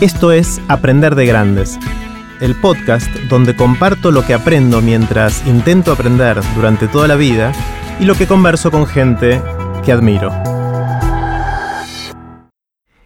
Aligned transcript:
Esto 0.00 0.30
es 0.30 0.60
Aprender 0.68 1.16
de 1.16 1.26
Grandes, 1.26 1.76
el 2.40 2.54
podcast 2.54 3.12
donde 3.28 3.56
comparto 3.56 4.12
lo 4.12 4.24
que 4.24 4.32
aprendo 4.32 4.80
mientras 4.80 5.44
intento 5.44 5.90
aprender 5.90 6.40
durante 6.54 6.86
toda 6.86 7.08
la 7.08 7.16
vida 7.16 7.52
y 7.98 8.04
lo 8.04 8.14
que 8.14 8.28
converso 8.28 8.70
con 8.70 8.86
gente 8.86 9.42
que 9.84 9.90
admiro. 9.90 10.30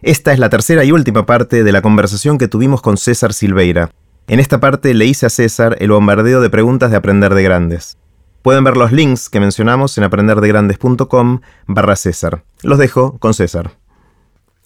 Esta 0.03 0.33
es 0.33 0.37
la 0.37 0.49
tercera 0.49 0.83
y 0.83 0.91
última 0.91 1.25
parte 1.25 1.63
de 1.63 1.71
la 1.71 1.81
conversación 1.81 2.37
que 2.37 2.47
tuvimos 2.47 2.83
con 2.83 2.97
César 2.97 3.33
Silveira. 3.33 3.89
En 4.27 4.39
esta 4.39 4.59
parte 4.59 4.93
le 4.93 5.07
hice 5.07 5.25
a 5.25 5.29
César 5.31 5.77
el 5.79 5.89
bombardeo 5.89 6.41
de 6.41 6.51
preguntas 6.51 6.91
de 6.91 6.97
Aprender 6.97 7.33
de 7.33 7.41
Grandes. 7.41 7.97
Pueden 8.43 8.63
ver 8.63 8.77
los 8.77 8.91
links 8.91 9.29
que 9.29 9.39
mencionamos 9.39 9.97
en 9.97 10.03
aprenderdegrandes.com 10.03 11.39
barra 11.65 11.95
César. 11.95 12.43
Los 12.61 12.77
dejo 12.77 13.17
con 13.17 13.33
César. 13.33 13.82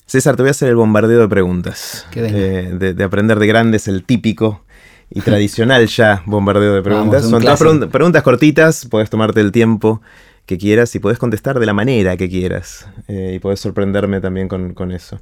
César, 0.08 0.36
te 0.36 0.42
voy 0.42 0.48
a 0.48 0.52
hacer 0.52 0.70
el 0.70 0.76
bombardeo 0.76 1.20
de 1.20 1.28
preguntas. 1.28 2.06
Eh, 2.14 2.94
de, 2.96 3.04
Aprender 3.04 3.38
de 3.38 3.46
Grandes, 3.46 3.88
el 3.88 4.04
típico 4.04 4.64
y 5.10 5.20
tradicional 5.20 5.86
ya 5.86 6.22
bombardeo 6.24 6.72
de 6.72 6.82
preguntas. 6.82 7.28
Son 7.28 7.42
todas 7.42 7.62
preguntas 7.90 8.22
cortitas, 8.22 8.88
puedes 8.90 9.10
tomarte 9.10 9.42
el 9.42 9.52
tiempo 9.52 10.00
que 10.46 10.56
quieras 10.56 10.94
y 10.94 10.98
puedes 10.98 11.18
contestar 11.18 11.60
de 11.60 11.66
la 11.66 11.74
manera 11.74 12.16
que 12.16 12.30
quieras. 12.30 12.88
Eh, 13.06 13.34
y 13.36 13.38
puedes 13.38 13.60
sorprenderme 13.60 14.22
también 14.22 14.48
con, 14.48 14.92
eso. 14.92 15.20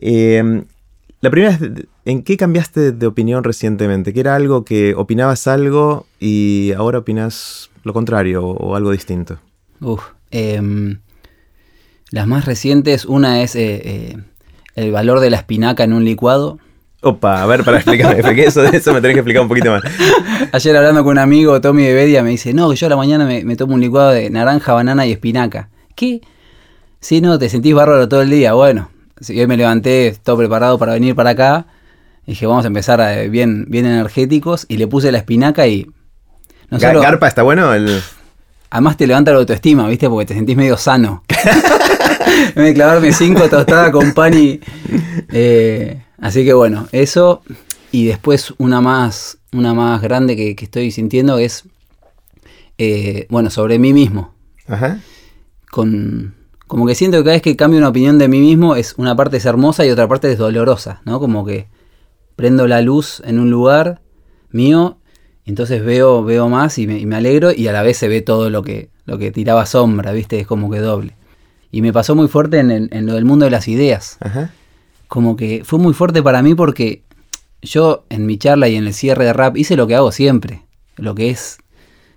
Eh, 0.00 0.64
la 1.20 1.30
primera 1.30 1.52
es, 1.54 1.60
¿en 2.04 2.24
qué 2.24 2.36
cambiaste 2.36 2.90
de 2.90 3.06
opinión 3.06 3.44
recientemente? 3.44 4.12
¿Que 4.12 4.18
era 4.18 4.34
algo 4.34 4.64
que 4.64 4.96
opinabas 4.96 5.46
algo 5.46 6.04
y 6.18 6.72
ahora 6.76 6.98
opinas 6.98 7.70
lo 7.84 7.92
contrario 7.92 8.44
o, 8.44 8.74
algo 8.74 8.90
distinto? 8.90 9.38
Uf, 9.80 10.02
em, 10.32 10.98
las 12.10 12.26
más 12.26 12.44
recientes, 12.44 13.04
una 13.04 13.42
es 13.42 13.56
eh, 13.56 13.80
eh, 13.84 14.16
el 14.74 14.92
valor 14.92 15.20
de 15.20 15.30
la 15.30 15.38
espinaca 15.38 15.84
en 15.84 15.92
un 15.92 16.04
licuado. 16.04 16.58
Opa, 17.02 17.42
a 17.42 17.46
ver, 17.46 17.64
para 17.64 17.78
explicarme, 17.78 18.22
porque 18.22 18.44
eso, 18.44 18.64
eso 18.64 18.92
me 18.92 19.00
tenés 19.00 19.14
que 19.14 19.20
explicar 19.20 19.42
un 19.42 19.48
poquito 19.48 19.70
más. 19.70 19.82
Ayer 20.52 20.76
hablando 20.76 21.02
con 21.02 21.12
un 21.12 21.18
amigo, 21.18 21.60
Tommy 21.60 21.84
de 21.84 21.94
Bedia, 21.94 22.22
me 22.22 22.30
dice, 22.30 22.54
no, 22.54 22.72
yo 22.72 22.86
a 22.86 22.90
la 22.90 22.96
mañana 22.96 23.24
me, 23.24 23.56
tomo 23.56 23.74
un 23.74 23.80
licuado 23.80 24.10
de 24.10 24.30
naranja, 24.30 24.72
banana 24.72 25.06
y 25.06 25.12
espinaca. 25.12 25.68
¿Qué? 25.94 26.20
Si 27.00 27.20
no, 27.20 27.38
te 27.38 27.48
sentís 27.48 27.74
bárbaro 27.74 28.08
todo 28.08 28.22
el 28.22 28.30
día. 28.30 28.54
Bueno, 28.54 28.90
si 29.20 29.38
hoy 29.38 29.46
me 29.46 29.56
levanté 29.56 30.16
todo 30.22 30.36
preparado 30.36 30.78
para 30.78 30.94
venir 30.94 31.14
para 31.14 31.30
acá, 31.30 31.66
dije, 32.26 32.46
vamos 32.46 32.64
a 32.64 32.68
empezar 32.68 33.00
eh, 33.00 33.28
bien, 33.28 33.66
bien 33.68 33.86
energéticos, 33.86 34.66
y 34.68 34.76
le 34.78 34.86
puse 34.86 35.12
la 35.12 35.18
espinaca 35.18 35.66
y 35.66 35.86
no 36.70 36.78
¿Garpa 36.78 37.28
está 37.28 37.42
bueno? 37.42 37.72
El... 37.74 38.02
Además 38.70 38.96
te 38.96 39.06
levanta 39.06 39.32
la 39.32 39.38
autoestima, 39.38 39.88
¿viste? 39.88 40.08
Porque 40.08 40.26
te 40.26 40.34
sentís 40.34 40.56
medio 40.56 40.76
sano. 40.76 41.22
me 42.56 42.62
de 42.62 42.74
clavarme 42.74 43.12
cinco 43.12 43.48
tostadas 43.48 43.90
con 43.90 44.12
pan 44.12 44.34
y... 44.34 44.60
Eh, 45.32 46.02
así 46.18 46.44
que 46.44 46.52
bueno, 46.52 46.88
eso. 46.92 47.42
Y 47.92 48.06
después 48.06 48.54
una 48.58 48.80
más, 48.80 49.38
una 49.52 49.74
más 49.74 50.02
grande 50.02 50.36
que, 50.36 50.56
estoy 50.58 50.90
sintiendo 50.90 51.38
es, 51.38 51.64
eh, 52.78 53.26
bueno, 53.30 53.50
sobre 53.50 53.78
mí 53.78 53.92
mismo. 53.92 54.34
Ajá. 54.66 55.00
Con, 55.70 56.34
como 56.66 56.86
que 56.86 56.94
siento 56.94 57.18
que 57.18 57.24
cada 57.24 57.34
vez 57.34 57.42
que 57.42 57.56
cambio 57.56 57.78
una 57.78 57.88
opinión 57.88 58.18
de 58.18 58.28
mí 58.28 58.40
mismo, 58.40 58.74
es 58.74 58.94
una 58.96 59.14
parte 59.14 59.36
es 59.36 59.44
hermosa 59.46 59.86
y 59.86 59.90
otra 59.90 60.08
parte 60.08 60.30
es 60.32 60.38
dolorosa, 60.38 61.00
¿no? 61.04 61.20
Como 61.20 61.46
que 61.46 61.68
prendo 62.34 62.66
la 62.66 62.82
luz 62.82 63.22
en 63.24 63.38
un 63.38 63.50
lugar 63.50 64.00
mío 64.50 64.98
entonces 65.46 65.84
veo, 65.84 66.24
veo 66.24 66.48
más 66.48 66.76
y 66.78 66.86
me, 66.86 67.16
alegro 67.16 67.52
y 67.52 67.68
a 67.68 67.72
la 67.72 67.82
vez 67.82 67.96
se 67.96 68.08
ve 68.08 68.20
todo 68.20 68.50
lo 68.50 68.62
que, 68.62 68.90
lo 69.04 69.16
que 69.16 69.30
tiraba 69.30 69.64
sombra, 69.64 70.10
¿viste? 70.12 70.40
Es 70.40 70.46
como 70.46 70.68
que 70.70 70.80
doble. 70.80 71.14
Y 71.70 71.82
me 71.82 71.92
pasó 71.92 72.16
muy 72.16 72.26
fuerte 72.26 72.58
en, 72.58 73.06
lo 73.06 73.14
del 73.14 73.24
mundo 73.24 73.44
de 73.44 73.52
las 73.52 73.68
ideas. 73.68 74.18
Como 75.06 75.36
que 75.36 75.62
fue 75.64 75.78
muy 75.78 75.94
fuerte 75.94 76.20
para 76.20 76.42
mí 76.42 76.56
porque 76.56 77.04
yo 77.62 78.04
en 78.10 78.26
mi 78.26 78.38
charla 78.38 78.68
y 78.68 78.74
en 78.74 78.86
el 78.86 78.94
cierre 78.94 79.24
de 79.24 79.32
rap 79.32 79.56
hice 79.56 79.76
lo 79.76 79.86
que 79.86 79.94
hago 79.94 80.10
siempre. 80.10 80.62
Lo 80.96 81.14
que 81.14 81.30
es 81.30 81.58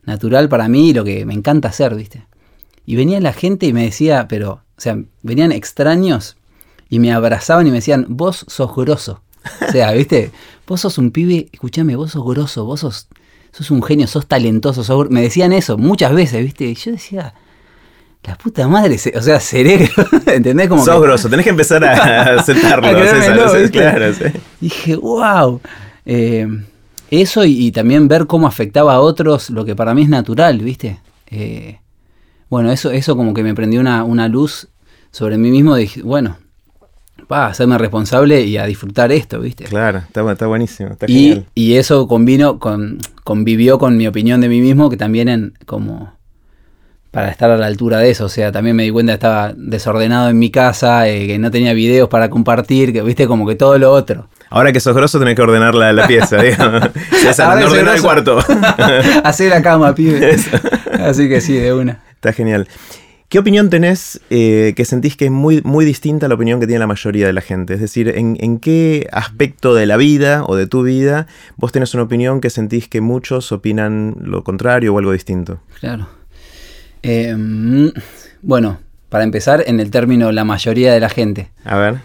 natural 0.05 0.49
para 0.49 0.67
mí 0.67 0.89
y 0.89 0.93
lo 0.93 1.03
que 1.03 1.23
me 1.25 1.35
encanta 1.35 1.69
hacer, 1.69 1.93
¿viste? 1.95 2.25
Y 2.85 2.95
venía 2.95 3.19
la 3.19 3.33
gente 3.33 3.67
y 3.67 3.73
me 3.73 3.83
decía, 3.83 4.27
pero, 4.27 4.63
o 4.75 4.81
sea, 4.81 4.97
venían 5.21 5.51
extraños 5.51 6.37
y 6.89 6.97
me 6.97 7.11
abrazaban 7.11 7.67
y 7.67 7.69
me 7.69 7.77
decían, 7.77 8.07
vos 8.09 8.45
sos 8.47 8.75
grosso. 8.75 9.21
O 9.67 9.71
sea, 9.71 9.91
¿viste? 9.91 10.31
Vos 10.67 10.81
sos 10.81 10.97
un 10.97 11.11
pibe, 11.11 11.49
escúchame, 11.51 11.95
vos 11.95 12.11
sos 12.11 12.25
grosso, 12.25 12.65
vos 12.65 12.79
sos 12.79 13.07
sos 13.51 13.71
un 13.71 13.81
genio, 13.83 14.07
sos 14.07 14.27
talentoso, 14.27 15.07
me 15.09 15.21
decían 15.21 15.53
eso 15.53 15.77
muchas 15.77 16.13
veces, 16.13 16.43
¿viste? 16.43 16.65
Y 16.65 16.75
yo 16.75 16.91
decía, 16.91 17.33
la 18.23 18.35
puta 18.35 18.67
madre, 18.67 18.97
o 19.15 19.21
sea, 19.21 19.39
cerebro, 19.39 19.87
¿entendés? 20.25 20.67
Como 20.67 20.83
sos 20.83 21.01
grosso, 21.01 21.29
tenés 21.29 21.43
que 21.43 21.51
empezar 21.51 21.83
a 21.83 22.33
aceptarlo, 22.39 22.89
claro, 23.71 24.13
Dije, 24.59 24.95
wow. 24.95 25.61
Eh, 26.05 26.47
eso 27.11 27.43
y, 27.45 27.71
también 27.71 28.07
ver 28.07 28.27
cómo 28.27 28.47
afectaba 28.47 28.95
a 28.95 28.99
otros, 28.99 29.49
lo 29.49 29.65
que 29.65 29.75
para 29.75 29.93
mí 29.93 30.03
es 30.03 30.09
natural, 30.09 30.59
¿viste? 30.59 30.99
Eh, 31.27 31.79
bueno, 32.49 32.71
eso, 32.71 32.91
eso 32.91 33.15
como 33.15 33.33
que 33.33 33.43
me 33.43 33.55
prendió 33.55 33.79
una, 33.79 34.03
una 34.03 34.27
luz 34.27 34.67
sobre 35.11 35.37
mí 35.37 35.49
mismo, 35.49 35.75
dije, 35.75 36.01
bueno, 36.03 36.37
pa, 37.29 37.45
hacerme 37.45 37.77
responsable 37.77 38.41
y 38.41 38.57
a 38.57 38.65
disfrutar 38.65 39.11
esto, 39.11 39.39
¿viste? 39.39 39.65
Claro, 39.65 39.99
está, 39.99 40.29
está 40.31 40.47
buenísimo. 40.47 40.89
Está 40.89 41.05
y, 41.07 41.45
y, 41.53 41.75
eso 41.75 42.07
convino 42.07 42.57
con, 42.57 42.97
convivió 43.23 43.77
con 43.77 43.97
mi 43.97 44.07
opinión 44.07 44.41
de 44.41 44.49
mí 44.49 44.61
mismo, 44.61 44.89
que 44.89 44.97
también 44.97 45.29
en, 45.29 45.53
como 45.67 46.11
para 47.11 47.29
estar 47.29 47.51
a 47.51 47.57
la 47.57 47.67
altura 47.67 47.99
de 47.99 48.09
eso. 48.09 48.25
O 48.25 48.29
sea, 48.29 48.51
también 48.51 48.75
me 48.75 48.81
di 48.81 48.89
cuenta 48.89 49.11
que 49.11 49.15
estaba 49.15 49.53
desordenado 49.55 50.29
en 50.29 50.39
mi 50.39 50.49
casa, 50.49 51.07
eh, 51.07 51.27
que 51.27 51.37
no 51.37 51.51
tenía 51.51 51.73
videos 51.73 52.09
para 52.09 52.31
compartir, 52.31 52.91
que 52.91 53.03
viste 53.03 53.27
como 53.27 53.47
que 53.47 53.53
todo 53.53 53.77
lo 53.77 53.91
otro. 53.91 54.27
Ahora 54.49 54.73
que 54.73 54.79
sos 54.79 54.95
grosso 54.95 55.19
tenés 55.19 55.35
que 55.35 55.43
ordenar 55.43 55.75
la, 55.75 56.07
pieza, 56.07 56.37
digamos. 56.41 56.81
ordenar 57.39 57.95
el 57.95 58.01
cuarto. 58.01 58.39
Hacer 59.23 59.51
la 59.51 59.61
cama, 59.61 59.93
pibe. 59.93 60.35
Así 60.99 61.29
que 61.29 61.41
sí, 61.41 61.53
de 61.53 61.75
una. 61.75 61.99
Está 62.15 62.33
genial. 62.33 62.67
¿Qué 63.29 63.37
opinión 63.37 63.69
tenés 63.69 64.19
eh, 64.31 64.73
que 64.75 64.85
sentís 64.85 65.15
que 65.15 65.25
es 65.25 65.31
muy, 65.31 65.61
muy 65.61 65.85
distinta 65.85 66.25
a 66.25 66.29
la 66.29 66.33
opinión 66.33 66.59
que 66.59 66.65
tiene 66.65 66.79
la 66.79 66.87
mayoría 66.87 67.27
de 67.27 67.33
la 67.33 67.41
gente? 67.41 67.75
Es 67.75 67.79
decir, 67.79 68.09
¿en, 68.09 68.57
qué 68.57 69.07
aspecto 69.11 69.75
de 69.75 69.85
la 69.85 69.97
vida 69.97 70.43
o 70.47 70.55
de 70.55 70.65
tu 70.65 70.81
vida 70.81 71.27
vos 71.55 71.71
tenés 71.71 71.93
una 71.93 72.01
opinión 72.01 72.41
que 72.41 72.49
sentís 72.49 72.87
que 72.87 73.01
muchos 73.01 73.51
opinan 73.51 74.15
lo 74.19 74.43
contrario 74.43 74.95
o 74.95 74.97
algo 74.97 75.11
distinto? 75.11 75.59
Claro. 75.79 76.07
Em, 77.03 77.91
bueno, 78.41 78.79
para 79.09 79.25
empezar, 79.25 79.63
en 79.67 79.79
el 79.79 79.91
término 79.91 80.31
la 80.31 80.43
mayoría 80.43 80.91
de 80.91 80.99
la 80.99 81.09
gente. 81.09 81.51
A 81.65 81.77
ver. 81.77 81.97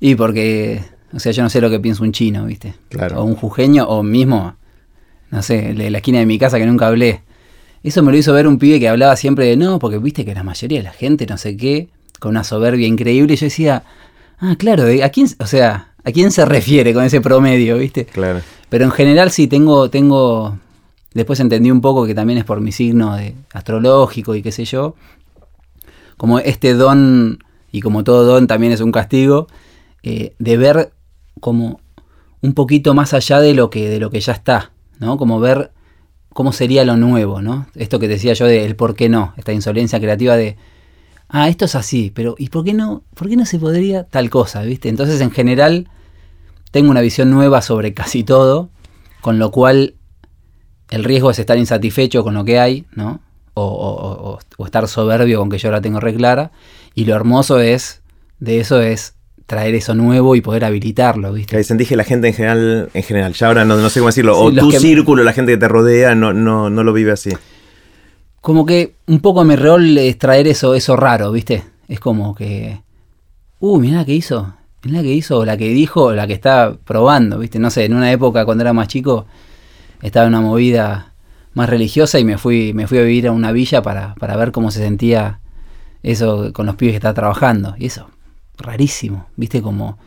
Y 0.00 0.14
porque, 0.14 0.80
o 1.12 1.20
sea, 1.20 1.32
yo 1.32 1.42
no 1.42 1.50
sé 1.50 1.60
lo 1.60 1.68
que 1.68 1.78
piensa 1.78 2.02
un 2.02 2.12
chino, 2.12 2.46
¿viste? 2.46 2.72
Claro. 2.88 3.20
O 3.20 3.24
un 3.24 3.34
jujeño, 3.34 3.86
o 3.86 4.02
mismo, 4.02 4.56
no 5.30 5.42
sé, 5.42 5.74
de 5.74 5.90
la 5.90 5.98
esquina 5.98 6.20
de 6.20 6.26
mi 6.26 6.38
casa 6.38 6.56
que 6.56 6.64
nunca 6.64 6.86
hablé. 6.86 7.20
Eso 7.82 8.02
me 8.02 8.12
lo 8.12 8.18
hizo 8.18 8.32
ver 8.32 8.46
un 8.46 8.58
pibe 8.58 8.78
que 8.78 8.88
hablaba 8.88 9.16
siempre 9.16 9.46
de 9.46 9.56
no, 9.56 9.78
porque 9.78 9.98
viste 9.98 10.24
que 10.24 10.34
la 10.34 10.42
mayoría 10.42 10.78
de 10.78 10.84
la 10.84 10.92
gente, 10.92 11.26
no 11.26 11.38
sé 11.38 11.56
qué, 11.56 11.88
con 12.18 12.30
una 12.30 12.44
soberbia 12.44 12.86
increíble. 12.86 13.34
Y 13.34 13.36
yo 13.36 13.46
decía, 13.46 13.84
ah, 14.38 14.54
claro, 14.58 14.84
¿a 15.02 15.08
quién, 15.08 15.28
o 15.38 15.46
sea, 15.46 15.94
¿a 16.04 16.12
quién 16.12 16.30
se 16.30 16.44
refiere 16.44 16.92
con 16.92 17.04
ese 17.04 17.20
promedio, 17.20 17.78
viste? 17.78 18.04
Claro. 18.04 18.40
Pero 18.68 18.84
en 18.84 18.90
general 18.90 19.30
sí 19.30 19.46
tengo, 19.46 19.90
tengo. 19.90 20.58
Después 21.14 21.40
entendí 21.40 21.70
un 21.70 21.80
poco 21.80 22.06
que 22.06 22.14
también 22.14 22.38
es 22.38 22.44
por 22.44 22.60
mi 22.60 22.70
signo 22.70 23.16
de 23.16 23.34
astrológico 23.52 24.34
y 24.34 24.42
qué 24.42 24.52
sé 24.52 24.64
yo. 24.64 24.94
Como 26.16 26.38
este 26.38 26.74
don, 26.74 27.42
y 27.72 27.80
como 27.80 28.04
todo 28.04 28.24
don 28.24 28.46
también 28.46 28.72
es 28.72 28.80
un 28.80 28.92
castigo, 28.92 29.48
eh, 30.02 30.34
de 30.38 30.56
ver 30.56 30.92
como 31.40 31.80
un 32.42 32.54
poquito 32.54 32.94
más 32.94 33.12
allá 33.14 33.40
de 33.40 33.54
lo 33.54 33.70
que, 33.70 33.88
de 33.88 33.98
lo 33.98 34.10
que 34.10 34.20
ya 34.20 34.32
está, 34.32 34.70
¿no? 34.98 35.16
Como 35.16 35.40
ver 35.40 35.72
cómo 36.32 36.52
sería 36.52 36.84
lo 36.84 36.96
nuevo, 36.96 37.42
¿no? 37.42 37.66
Esto 37.74 37.98
que 37.98 38.08
decía 38.08 38.32
yo 38.32 38.46
de 38.46 38.64
el 38.64 38.76
por 38.76 38.94
qué 38.94 39.08
no, 39.08 39.34
esta 39.36 39.52
insolencia 39.52 40.00
creativa 40.00 40.36
de, 40.36 40.56
ah, 41.28 41.48
esto 41.48 41.64
es 41.64 41.74
así, 41.74 42.12
pero 42.14 42.34
¿y 42.38 42.48
por 42.48 42.64
qué 42.64 42.72
no, 42.72 43.02
por 43.14 43.28
qué 43.28 43.36
no 43.36 43.44
se 43.44 43.58
podría 43.58 44.04
tal 44.04 44.30
cosa, 44.30 44.62
viste? 44.62 44.88
Entonces, 44.88 45.20
en 45.20 45.30
general, 45.30 45.88
tengo 46.70 46.90
una 46.90 47.00
visión 47.00 47.30
nueva 47.30 47.62
sobre 47.62 47.94
casi 47.94 48.24
todo, 48.24 48.70
con 49.20 49.38
lo 49.38 49.50
cual 49.50 49.94
el 50.90 51.04
riesgo 51.04 51.30
es 51.30 51.38
estar 51.38 51.58
insatisfecho 51.58 52.22
con 52.24 52.34
lo 52.34 52.44
que 52.44 52.58
hay, 52.58 52.86
¿no? 52.92 53.20
O, 53.54 54.38
o 54.56 54.64
estar 54.64 54.88
soberbio 54.88 55.40
con 55.40 55.50
que 55.50 55.58
yo 55.58 55.70
la 55.70 55.80
tengo 55.80 56.00
reclara, 56.00 56.52
y 56.94 57.04
lo 57.04 57.14
hermoso 57.14 57.60
es, 57.60 58.02
de 58.38 58.60
eso 58.60 58.80
es 58.80 59.14
traer 59.50 59.74
eso 59.74 59.96
nuevo 59.96 60.36
y 60.36 60.40
poder 60.40 60.64
habilitarlo, 60.64 61.32
¿viste? 61.32 61.64
Sentí 61.64 61.84
que 61.84 61.96
la 61.96 62.04
gente 62.04 62.28
en 62.28 62.34
general, 62.34 62.88
en 62.94 63.02
general, 63.02 63.32
ya 63.32 63.48
ahora 63.48 63.64
no, 63.64 63.90
sé 63.90 63.98
cómo 63.98 64.06
decirlo, 64.06 64.38
o 64.38 64.52
tu 64.52 64.70
círculo, 64.70 65.24
la 65.24 65.32
gente 65.32 65.50
que 65.50 65.58
te 65.58 65.66
rodea, 65.66 66.14
no, 66.14 66.32
no, 66.32 66.70
no 66.70 66.84
lo 66.84 66.92
vive 66.92 67.10
así. 67.10 67.30
Como 68.40 68.64
que 68.64 68.94
un 69.08 69.18
poco 69.18 69.42
mi 69.42 69.56
rol 69.56 69.98
es 69.98 70.16
traer 70.18 70.46
eso, 70.46 70.76
eso 70.76 70.94
raro, 70.94 71.32
¿viste? 71.32 71.64
Es 71.88 71.98
como 71.98 72.32
que, 72.32 72.80
uh, 73.58 73.80
mirá 73.80 73.96
la 73.96 74.04
que 74.04 74.14
hizo, 74.14 74.54
mirá 74.84 74.98
la 74.98 75.02
que 75.02 75.14
hizo, 75.14 75.38
o 75.38 75.44
la 75.44 75.56
que 75.56 75.68
dijo, 75.70 76.04
o 76.04 76.12
la 76.12 76.28
que 76.28 76.34
está 76.34 76.76
probando, 76.84 77.40
¿viste? 77.40 77.58
No 77.58 77.72
sé, 77.72 77.86
en 77.86 77.94
una 77.94 78.12
época 78.12 78.44
cuando 78.44 78.62
era 78.62 78.72
más 78.72 78.86
chico, 78.86 79.26
estaba 80.00 80.28
en 80.28 80.34
una 80.34 80.42
movida 80.42 81.12
más 81.54 81.68
religiosa 81.68 82.20
y 82.20 82.24
me 82.24 82.38
fui, 82.38 82.72
me 82.72 82.86
fui 82.86 82.98
a 82.98 83.02
vivir 83.02 83.26
a 83.26 83.32
una 83.32 83.50
villa 83.50 83.82
para, 83.82 84.14
para 84.14 84.36
ver 84.36 84.52
cómo 84.52 84.70
se 84.70 84.78
sentía 84.78 85.40
eso 86.04 86.52
con 86.52 86.66
los 86.66 86.76
pibes 86.76 86.92
que 86.92 86.98
estaba 86.98 87.14
trabajando. 87.14 87.74
Y 87.78 87.86
eso, 87.86 88.10
rarísimo, 88.60 89.26
¿viste? 89.36 89.62
Como 89.62 89.98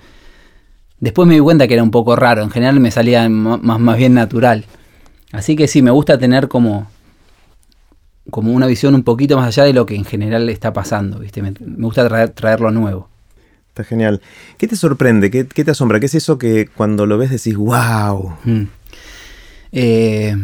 después 0.99 1.27
me 1.27 1.33
di 1.33 1.41
cuenta 1.41 1.67
que 1.67 1.73
era 1.73 1.83
un 1.83 1.91
poco 1.91 2.15
raro, 2.15 2.43
en 2.43 2.49
general 2.49 2.79
me 2.79 2.89
salía 2.89 3.27
más, 3.27 3.59
más 3.61 3.97
bien 3.97 4.13
natural. 4.13 4.65
Así 5.33 5.55
que 5.55 5.67
sí, 5.67 5.81
me 5.81 5.91
gusta 5.91 6.17
tener 6.17 6.47
como, 6.47 6.87
como 8.29 8.53
una 8.53 8.67
visión 8.67 8.95
un 8.95 9.03
poquito 9.03 9.35
más 9.35 9.47
allá 9.47 9.65
de 9.65 9.73
lo 9.73 9.85
que 9.85 9.95
en 9.95 10.05
general 10.05 10.47
está 10.47 10.71
pasando, 10.71 11.19
¿viste? 11.19 11.41
Me, 11.41 11.53
gusta 11.59 12.07
traer, 12.07 12.29
traer, 12.29 12.61
lo 12.61 12.71
nuevo. 12.71 13.09
Está 13.67 13.83
genial. 13.83 14.21
¿Qué 14.57 14.67
te 14.67 14.75
sorprende? 14.75 15.31
¿Qué, 15.31 15.43
te 15.43 15.71
asombra? 15.71 15.99
¿Qué 15.99 16.05
es 16.05 16.15
eso 16.15 16.37
que 16.37 16.67
cuando 16.67 17.05
lo 17.05 17.17
ves 17.17 17.31
decís, 17.31 17.57
wow? 17.57 18.37
Mm. 18.45 18.63
Eh, 19.71 20.35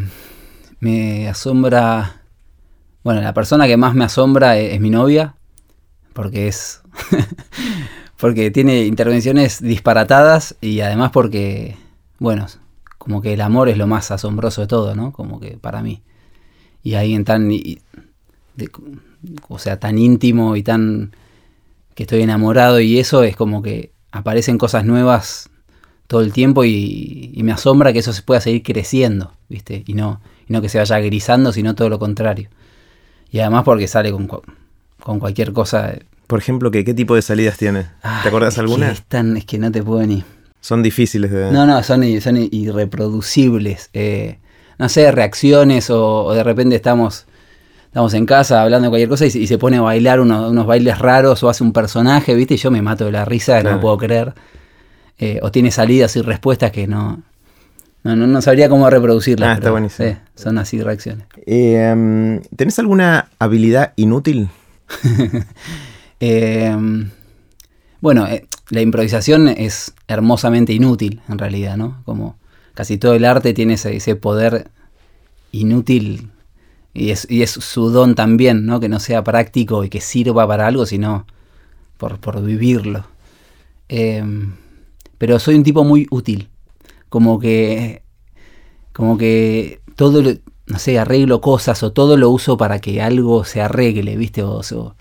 me 0.79 1.29
asombra... 1.29 2.23
Bueno, 3.03 3.21
la 3.21 3.33
persona 3.33 3.67
que 3.67 3.77
más 3.77 3.95
me 3.95 4.03
asombra 4.03 4.57
es, 4.57 4.73
es 4.73 4.81
mi 4.81 4.89
novia, 4.89 5.35
porque 6.13 6.47
es... 6.47 6.81
porque 8.19 8.51
tiene 8.51 8.85
intervenciones 8.85 9.61
disparatadas 9.61 10.55
y 10.59 10.81
además 10.81 11.11
porque, 11.11 11.77
bueno, 12.19 12.47
como 12.97 13.21
que 13.21 13.33
el 13.33 13.41
amor 13.41 13.69
es 13.69 13.77
lo 13.77 13.87
más 13.87 14.11
asombroso 14.11 14.61
de 14.61 14.67
todo, 14.67 14.93
¿no? 14.93 15.13
Como 15.13 15.39
que 15.39 15.57
para 15.57 15.81
mí. 15.81 16.01
Y 16.83 16.95
ahí 16.95 17.13
en 17.13 17.23
tan, 17.23 17.49
o 19.47 19.59
sea, 19.59 19.79
tan 19.79 19.97
íntimo 19.97 20.55
y 20.57 20.63
tan 20.63 21.15
que 21.95 22.03
estoy 22.03 22.21
enamorado 22.21 22.79
y 22.79 22.99
eso 22.99 23.23
es 23.23 23.35
como 23.35 23.61
que 23.61 23.91
aparecen 24.11 24.57
cosas 24.57 24.85
nuevas 24.85 25.49
todo 26.07 26.21
el 26.21 26.33
tiempo 26.33 26.65
y, 26.65 27.39
me 27.43 27.51
asombra 27.53 27.93
que 27.93 27.99
eso 27.99 28.11
se 28.13 28.21
pueda 28.21 28.41
seguir 28.41 28.63
creciendo, 28.63 29.33
¿viste? 29.47 29.83
Y 29.85 29.93
no, 29.93 30.19
y 30.47 30.53
no 30.53 30.61
que 30.61 30.67
se 30.67 30.77
vaya 30.77 30.99
grisando, 30.99 31.53
sino 31.53 31.75
todo 31.75 31.87
lo 31.87 31.99
contrario. 31.99 32.49
Y 33.31 33.39
además 33.39 33.63
porque 33.63 33.87
sale 33.87 34.11
con, 34.11 34.27
con 34.27 35.19
cualquier 35.19 35.53
cosa. 35.53 35.93
Por 36.29 36.37
ejemplo, 36.37 36.69
¿qué, 36.69 36.85
qué 36.85 36.93
tipo 36.93 37.15
de 37.15 37.23
salidas 37.23 37.57
tiene? 37.57 37.87
¿Te 38.21 38.27
acuerdas 38.27 38.59
alguna? 38.59 38.91
Es, 38.91 39.03
es 39.09 39.45
que 39.45 39.57
no 39.57 39.71
te 39.71 39.81
puedo 39.81 40.05
ni... 40.05 40.23
Son 40.61 40.83
difíciles 40.83 41.31
de... 41.31 41.51
No, 41.51 41.65
no, 41.65 41.81
son, 41.81 42.03
son 42.21 42.37
irreproducibles. 42.51 43.89
Eh, 43.93 44.37
no 44.77 44.89
sé, 44.89 45.11
reacciones 45.11 45.89
o, 45.89 46.31
de 46.31 46.43
repente 46.43 46.75
estamos, 46.75 47.25
estamos 47.85 48.13
en 48.13 48.27
casa 48.27 48.61
hablando 48.61 48.85
de 48.85 48.89
cualquier 48.91 49.09
cosa 49.09 49.25
y, 49.25 49.47
se 49.47 49.57
pone 49.57 49.77
a 49.77 49.81
bailar 49.81 50.19
unos, 50.19 50.67
bailes 50.67 50.99
raros 50.99 51.41
o 51.41 51.49
hace 51.49 51.63
un 51.63 51.73
personaje, 51.73 52.35
¿viste? 52.35 52.53
Y 52.53 52.57
yo 52.57 52.69
me 52.69 52.83
mato 52.83 53.05
de 53.05 53.11
la 53.11 53.25
risa, 53.25 53.63
no 53.63 53.81
puedo 53.81 53.97
creer. 53.97 54.35
Eh, 55.17 55.39
o 55.41 55.49
tiene 55.51 55.71
salidas 55.71 56.15
y 56.15 56.21
respuestas 56.21 56.71
que 56.71 56.85
no, 56.85 57.23
no, 58.03 58.15
no, 58.15 58.41
sabría 58.43 58.69
cómo 58.69 58.87
reproducirlas. 58.87 59.49
Ah, 59.49 59.53
está 59.53 59.71
buenísimo. 59.71 60.15
son 60.35 60.59
así 60.59 60.79
reacciones. 60.79 61.25
Eh, 61.47 62.39
¿Tenés 62.55 62.77
alguna 62.77 63.29
habilidad 63.39 63.93
inútil? 63.95 64.49
eh, 66.19 66.75
bueno, 68.01 68.27
eh, 68.27 68.47
la 68.69 68.81
improvisación 68.81 69.47
es 69.47 69.93
hermosamente 70.07 70.73
inútil, 70.73 71.21
en 71.27 71.37
realidad, 71.37 71.77
¿no? 71.77 72.01
Como 72.05 72.37
casi 72.73 72.97
todo 72.97 73.13
el 73.13 73.25
arte 73.25 73.53
tiene 73.53 73.73
ese, 73.73 74.15
poder 74.15 74.69
inútil 75.51 76.29
y 76.93 77.11
es, 77.11 77.27
su 77.51 77.89
don 77.89 78.15
también, 78.15 78.65
¿no? 78.65 78.79
Que 78.79 78.89
no 78.89 78.99
sea 78.99 79.23
práctico 79.23 79.83
y 79.83 79.89
que 79.89 80.01
sirva 80.01 80.47
para 80.47 80.67
algo, 80.67 80.85
sino 80.85 81.25
por, 81.97 82.19
por 82.19 82.41
vivirlo. 82.43 83.05
Em, 83.89 84.53
pero 85.17 85.39
soy 85.39 85.55
un 85.55 85.63
tipo 85.63 85.83
muy 85.83 86.07
útil. 86.11 86.49
Como 87.09 87.39
que. 87.39 88.03
Como 88.93 89.17
que 89.17 89.81
todo 89.95 90.21
no 90.67 90.79
sé, 90.79 90.99
arreglo 90.99 91.41
cosas 91.41 91.81
o 91.83 91.91
todo 91.91 92.17
lo 92.17 92.29
uso 92.29 92.57
para 92.57 92.79
que 92.79 93.01
algo 93.01 93.43
se 93.43 93.61
arregle, 93.61 94.15
¿viste? 94.17 94.43
O, 94.43 94.59
o 94.59 94.95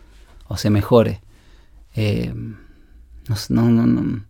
se 0.56 0.70
mejore. 0.70 1.20
Eh, 1.94 2.32
no, 2.34 3.36
no, 3.70 3.86
no, 3.86 4.20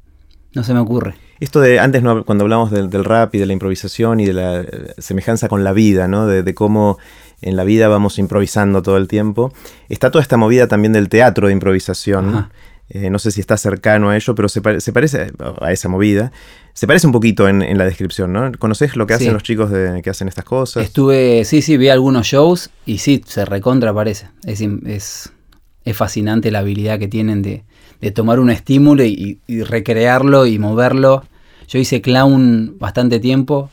no 0.53 0.65
se 0.65 0.75
me 0.75 0.81
ocurre. 0.81 1.15
Esto 1.41 1.61
de 1.61 1.79
antes 1.79 2.03
cuando 2.25 2.45
hablamos 2.45 2.71
del, 2.71 3.05
rap 3.05 3.35
y 3.35 3.39
de 3.39 3.47
la 3.47 3.53
improvisación 3.53 4.19
y 4.19 4.27
de 4.27 4.33
la 4.33 4.61
eh, 4.61 4.95
semejanza 4.99 5.49
con 5.49 5.63
la 5.63 5.73
vida, 5.73 6.09
¿no? 6.09 6.27
De, 6.27 6.55
cómo 6.55 6.99
en 7.41 7.57
la 7.57 7.63
vida 7.63 7.87
vamos 7.87 8.19
improvisando 8.19 8.83
todo 8.83 8.97
el 8.97 9.07
tiempo. 9.07 9.53
Está 9.89 10.11
toda 10.11 10.23
esta 10.23 10.37
movida 10.37 10.67
también 10.67 10.93
del 10.93 11.09
teatro 11.09 11.47
de 11.47 11.53
improvisación. 11.53 12.49
Eh, 12.91 13.11
no 13.11 13.19
sé 13.19 13.31
si 13.31 13.41
está 13.41 13.57
cercano 13.57 14.11
a 14.11 14.17
ello, 14.17 14.35
pero 14.35 14.49
se, 14.49 14.63
parece 14.63 15.31
a 15.61 15.73
esa 15.73 15.89
movida. 15.89 16.33
Se 16.73 16.87
parece 16.87 17.07
un 17.07 17.13
poquito 17.13 17.49
en, 17.49 17.77
la 17.77 17.85
descripción, 17.85 18.33
¿no? 18.33 18.51
¿Conoces 18.59 18.97
lo 18.97 19.07
que 19.07 19.15
hacen 19.15 19.33
los 19.33 19.43
chicos 19.43 19.71
de, 19.71 20.01
que 20.03 20.11
hacen 20.11 20.27
estas 20.27 20.45
cosas? 20.45 20.85
Estuve, 20.85 21.45
sí, 21.45 21.63
sí, 21.63 21.77
vi 21.77 21.89
algunos 21.89 22.27
shows 22.27 22.71
y 22.87 22.99
sí, 22.99 23.23
se 23.27 23.45
recontra 23.45 23.93
parece. 23.93 24.29
Es, 24.45 24.61
es, 24.61 25.33
es 25.89 25.97
fascinante 25.97 26.51
la 26.51 26.59
habilidad 26.59 26.99
que 26.99 27.09
tienen 27.09 27.41
de, 27.41 27.65
de 28.01 28.11
tomar 28.11 28.41
un 28.41 28.51
estímulo 28.51 29.05
y, 29.05 29.41
recrearlo 29.49 30.47
y 30.47 30.59
moverlo. 30.59 31.25
Yo 31.67 31.79
hice 31.79 32.03
clown 32.03 32.77
bastante 32.79 33.21
tiempo, 33.21 33.71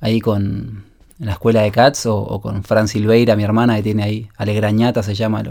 ahí 0.00 0.20
con 0.20 0.84
la 1.18 1.32
escuela 1.32 1.62
de 1.62 1.72
Cats 1.72 2.06
o, 2.06 2.40
con 2.40 2.62
Fran 2.62 2.86
Silveira, 2.86 3.34
mi 3.34 3.42
hermana, 3.42 3.76
que 3.76 3.82
tiene 3.82 4.04
ahí, 4.04 4.28
Alegrañata 4.36 5.02
se 5.02 5.14
llama 5.14 5.42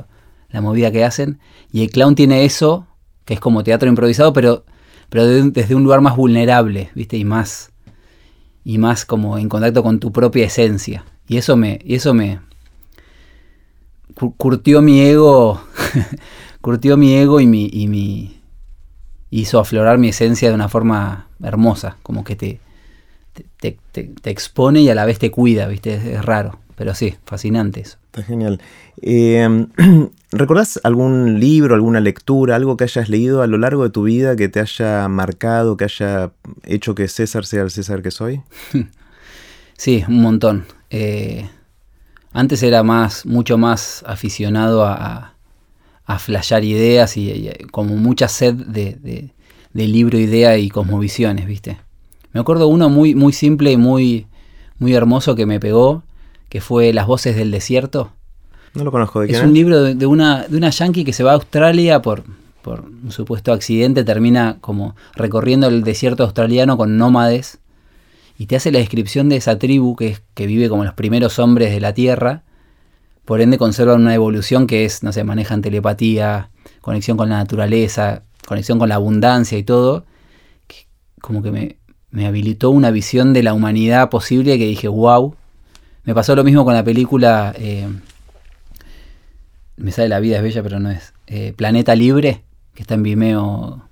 la 0.50 0.62
movida 0.62 0.90
que 0.90 1.04
hacen. 1.04 1.40
Y 1.72 1.84
el 1.84 1.90
clown 1.90 2.16
tiene 2.16 2.46
eso, 2.46 2.88
que 3.26 3.34
es 3.34 3.40
como 3.42 3.64
teatro 3.64 3.90
improvisado, 3.90 4.32
pero, 4.32 4.64
pero 5.10 5.26
desde 5.26 5.76
un 5.76 5.84
lugar 5.84 6.00
más 6.00 6.16
vulnerable, 6.16 6.92
¿viste? 6.96 7.18
Y 7.18 7.26
más, 7.26 7.72
y 8.64 8.78
más 8.78 9.04
como 9.06 9.38
en 9.38 9.50
contacto 9.50 9.84
con 9.84 10.00
tu 10.00 10.14
propia 10.14 10.46
esencia. 10.46 11.04
Y 11.28 11.36
eso 11.36 11.58
me, 11.58 11.80
y 11.84 11.96
eso 11.96 12.14
me 12.14 12.40
curtió 14.38 14.82
mi 14.82 15.02
ego 15.02 15.62
curtió 16.62 16.98
mi 16.98 17.14
ego 17.14 17.40
y 17.40 17.48
mi, 17.48 17.70
y 17.72 17.88
mi 17.88 18.42
hizo 19.30 19.60
aflorar 19.60 19.98
mi 19.98 20.10
esencia 20.10 20.50
de 20.50 20.56
una 20.56 20.70
forma 20.70 21.28
hermosa, 21.44 21.98
como 22.02 22.24
que 22.24 22.36
te, 22.36 22.60
te, 23.60 23.78
expone 24.24 24.82
y 24.82 24.90
a 24.90 24.96
la 24.96 25.06
vez 25.06 25.20
te 25.20 25.30
cuida, 25.30 25.68
¿viste? 25.68 25.94
Es, 25.94 26.26
raro, 26.26 26.60
pero 26.76 26.96
sí, 26.96 27.16
fascinante 27.26 27.82
eso. 27.82 27.98
Está 28.06 28.24
genial. 28.24 28.62
Eh, 29.02 29.68
¿Recordás 30.32 30.80
algún 30.84 31.40
libro, 31.40 31.76
alguna 31.76 32.00
lectura, 32.00 32.56
algo 32.56 32.78
que 32.78 32.86
hayas 32.86 33.10
leído 33.10 33.42
a 33.42 33.48
lo 33.48 33.58
largo 33.58 33.84
de 33.84 33.90
tu 33.90 34.04
vida 34.04 34.36
que 34.36 34.48
te 34.50 34.60
haya 34.60 35.08
marcado, 35.08 35.78
que 35.78 35.84
haya 35.84 36.32
hecho 36.64 36.96
que 36.96 37.08
César 37.08 37.46
sea 37.46 37.64
el 37.64 37.72
César 37.72 38.02
que 38.02 38.12
soy? 38.12 38.42
Sí, 39.78 40.06
un 40.08 40.22
montón. 40.22 40.66
Eh, 40.90 41.50
antes 42.36 42.62
era 42.62 42.84
más, 42.84 43.26
mucho 43.26 43.58
más 43.58 44.04
aficionado 44.06 44.86
a 44.86 45.36
a 46.06 46.20
flashear 46.20 46.64
ideas 46.64 47.18
y, 47.18 47.52
como 47.72 47.96
mucha 47.96 48.28
sed 48.28 48.54
de, 48.54 49.32
libro, 49.74 50.18
idea 50.18 50.58
y 50.58 50.70
cosmovisiones, 50.70 51.48
¿viste? 51.48 51.78
Me 52.32 52.40
acuerdo 52.40 52.68
uno 52.68 52.90
muy, 52.90 53.16
muy 53.16 53.34
simple 53.34 53.72
y 53.72 53.78
muy, 53.78 54.28
muy 54.78 54.94
hermoso 54.94 55.36
que 55.36 55.46
me 55.46 55.60
pegó, 55.60 56.04
que 56.50 56.62
fue 56.62 56.94
Las 56.94 57.08
voces 57.08 57.36
del 57.36 57.52
desierto. 57.52 58.12
No 58.74 58.84
lo 58.84 58.92
conozco. 58.92 59.22
¿de 59.22 59.32
es 59.32 59.42
un 59.42 59.54
libro 59.54 59.82
de, 59.82 60.06
una, 60.06 60.44
de 60.48 60.58
una 60.58 60.70
yankee 60.70 61.06
que 61.06 61.14
se 61.14 61.24
va 61.24 61.32
a 61.32 61.36
Australia 61.36 62.02
por, 62.02 62.24
por 62.62 62.82
un 62.82 63.12
supuesto 63.12 63.52
accidente, 63.52 64.04
termina 64.04 64.58
como 64.62 64.96
recorriendo 65.16 65.68
el 65.68 65.84
desierto 65.84 66.24
australiano 66.24 66.78
con 66.78 66.98
nómades 66.98 67.60
y 68.38 68.48
te 68.48 68.56
hace 68.56 68.72
la 68.72 68.80
descripción 68.80 69.30
de 69.30 69.38
esa 69.38 69.58
tribu 69.58 69.96
que, 69.96 70.18
que 70.34 70.48
vive 70.48 70.70
como 70.70 70.84
los 70.84 70.94
primeros 70.94 71.40
hombres 71.40 71.72
de 71.72 71.80
la 71.80 71.94
tierra 71.94 72.44
por 73.26 73.42
ende 73.42 73.58
conservan 73.58 74.02
una 74.02 74.14
evolución 74.14 74.68
que 74.68 74.86
es, 74.86 75.02
no 75.02 75.12
sé, 75.12 75.24
manejan 75.24 75.64
telepatía, 75.64 76.52
conexión 76.82 77.18
con 77.18 77.30
la 77.30 77.38
naturaleza, 77.38 78.22
conexión 78.48 78.78
con 78.78 78.88
la 78.88 78.96
abundancia 78.96 79.58
y 79.58 79.64
todo, 79.64 80.06
como 81.22 81.42
que 81.42 81.52
me, 81.52 82.26
habilitó 82.26 82.70
una 82.70 82.92
visión 82.92 83.34
de 83.34 83.44
la 83.44 83.54
humanidad 83.54 84.10
posible 84.10 84.58
que 84.58 84.68
dije, 84.68 84.88
wow. 84.88 85.36
Me 86.04 86.14
pasó 86.14 86.36
lo 86.36 86.44
mismo 86.44 86.64
con 86.64 86.76
la 86.76 86.84
película, 86.84 87.52
eh, 87.58 87.88
me 89.76 89.92
sale 89.92 90.08
La 90.08 90.20
vida 90.20 90.38
es 90.38 90.44
bella, 90.44 90.62
pero 90.62 90.80
no 90.80 90.92
es, 90.92 91.14
eh, 91.26 91.52
Planeta 91.58 91.96
Libre, 91.96 92.44
que 92.76 92.84
está 92.84 92.94
en 92.94 93.02
Vimeo, 93.02 93.90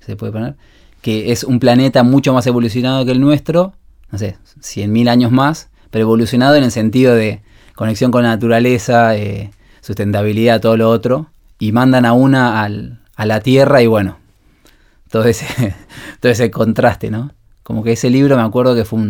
se 0.00 0.16
puede 0.16 0.32
poner, 0.32 0.56
que 1.02 1.30
es 1.30 1.44
un 1.44 1.60
planeta 1.60 2.02
mucho 2.02 2.34
más 2.34 2.48
evolucionado 2.48 3.04
que 3.04 3.12
el 3.12 3.20
nuestro, 3.20 3.74
no 4.12 4.18
sé, 4.18 4.36
100.000 4.60 5.08
años 5.08 5.32
más, 5.32 5.70
pero 5.90 6.02
evolucionado 6.02 6.54
en 6.54 6.64
el 6.64 6.70
sentido 6.70 7.14
de 7.14 7.42
conexión 7.74 8.12
con 8.12 8.22
la 8.22 8.28
naturaleza, 8.28 9.16
eh, 9.16 9.50
sustentabilidad, 9.80 10.60
todo 10.60 10.76
lo 10.76 10.88
otro, 10.90 11.30
y 11.58 11.72
mandan 11.72 12.04
a 12.04 12.12
una 12.12 12.62
a 12.62 13.26
la 13.26 13.40
Tierra 13.40 13.82
y 13.82 13.86
bueno, 13.86 14.18
todo 15.10 15.24
ese, 15.24 15.46
todo 16.20 16.30
ese 16.30 16.50
contraste, 16.50 17.10
¿no? 17.10 17.32
Como 17.62 17.82
que 17.82 17.92
ese 17.92 18.10
libro 18.10 18.36
me 18.36 18.42
acuerdo 18.42 18.74
que 18.74 18.84
fue 18.84 19.00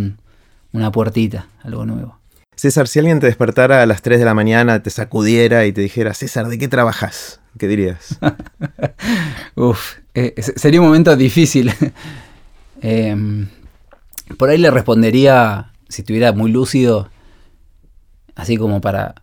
una 0.73 0.92
puertita, 0.92 1.49
algo 1.62 1.85
nuevo. 1.85 2.18
César, 2.54 2.87
si 2.87 2.99
alguien 2.99 3.18
te 3.18 3.26
despertara 3.26 3.82
a 3.82 3.87
las 3.87 4.02
3 4.02 4.18
de 4.18 4.25
la 4.25 4.35
mañana, 4.35 4.82
te 4.82 4.90
sacudiera 4.90 5.64
y 5.64 5.73
te 5.73 5.80
dijera, 5.80 6.12
César, 6.12 6.49
¿de 6.49 6.59
qué 6.59 6.68
trabajas? 6.68 7.40
¿Qué 7.59 7.66
dirías? 7.66 8.18
Uf, 9.54 9.97
eh, 10.14 10.35
sería 10.56 10.80
un 10.80 10.87
momento 10.87 11.16
difícil. 11.16 11.73
Em, 12.85 13.47
por 14.36 14.50
ahí 14.50 14.58
le 14.58 14.70
respondería, 14.70 15.72
si 15.88 16.02
estuviera 16.02 16.32
muy 16.32 16.50
lúcido, 16.50 17.08
así 18.34 18.56
como 18.56 18.80
para 18.80 19.14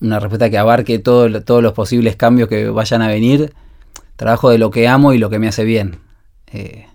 una 0.00 0.20
respuesta 0.20 0.50
que 0.50 0.58
abarque 0.58 0.98
todos 0.98 1.30
los 1.30 1.72
posibles 1.72 2.16
cambios 2.16 2.48
que 2.48 2.68
vayan 2.68 3.02
a 3.02 3.08
venir, 3.08 3.54
trabajo 4.16 4.50
de 4.50 4.58
lo 4.58 4.70
que 4.70 4.88
amo 4.88 5.12
y 5.12 5.18
lo 5.18 5.30
que 5.30 5.38
me 5.38 5.48
hace 5.48 5.64
bien. 5.64 5.98
Eh, 6.48 6.86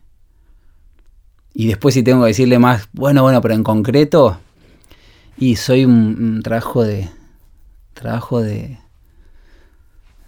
y 1.54 1.68
después 1.68 1.94
si 1.94 2.04
tengo 2.04 2.22
que 2.22 2.30
decirle 2.30 2.60
más, 2.60 2.88
bueno, 2.94 3.24
bueno, 3.24 3.42
pero 3.42 3.54
en 3.54 3.64
concreto, 3.64 4.40
y 5.38 5.56
soy 5.56 5.86
un, 5.86 6.36
un 6.36 6.44
trabajo 6.44 6.84
de, 6.84 7.10
trabajo 7.94 8.42
de, 8.42 8.80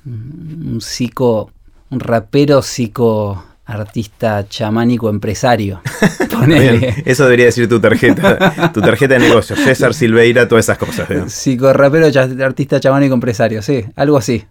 un 0.06 0.80
psico, 0.82 1.52
un 1.90 2.00
rapero 2.00 2.62
psico 2.62 3.44
artista 3.74 4.48
chamánico 4.48 5.10
empresario. 5.10 5.82
Bien, 6.48 6.82
eso 7.06 7.24
debería 7.26 7.46
decir 7.46 7.68
tu 7.70 7.80
tarjeta, 7.80 8.72
tu 8.74 8.82
tarjeta 8.82 9.14
de 9.16 9.20
negocio, 9.22 9.56
César 9.56 9.94
Silveira, 9.94 10.48
todas 10.48 10.66
esas 10.66 10.78
cosas. 10.78 11.10
¿no? 11.10 11.30
Psico 11.30 11.72
rapero, 11.74 12.10
cha- 12.12 12.30
artista 12.46 12.80
chamánico 12.80 13.14
empresario, 13.14 13.62
sí, 13.62 13.84
algo 13.96 14.18
así. 14.18 14.44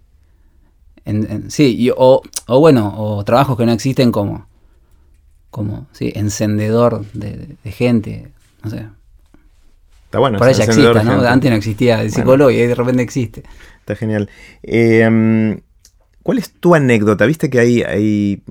En- 1.05 1.26
en- 1.31 1.50
sí, 1.50 1.75
y- 1.79 1.91
o, 1.91 2.23
o 2.47 2.61
bueno, 2.61 2.95
o 2.97 3.25
trabajos 3.25 3.57
que 3.57 3.67
no 3.67 3.73
existen 3.73 4.12
como, 4.12 4.47
como 5.50 5.87
sí, 5.93 6.12
encendedor 6.14 7.05
de, 7.12 7.57
de 7.62 7.73
gente, 7.73 8.29
no 8.62 8.71
sé. 8.71 8.87
Está 10.07 10.19
bueno. 10.19 10.38
Por 10.38 10.47
ahí 10.49 10.55
ya 10.55 10.64
existe, 10.64 10.93
¿no? 11.05 11.11
gente. 11.12 11.26
Antes 11.26 11.50
no 11.50 11.57
existía 11.57 12.00
el 12.02 12.11
psicólogo 12.12 12.50
y 12.50 12.61
ahí 12.61 12.67
de 12.67 12.75
repente 12.75 13.02
existe. 13.02 13.43
Está 13.81 13.97
genial. 13.97 14.29
Eh, 14.62 15.09
mm, 15.11 15.52
¿Cuál 16.23 16.38
es 16.38 16.52
tu 16.52 16.75
anécdota? 16.75 17.26
Viste 17.26 17.50
que 17.50 17.59
hay, 17.59 17.83
hay, 17.83 18.43